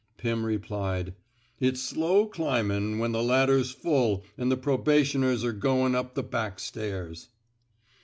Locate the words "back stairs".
6.23-7.29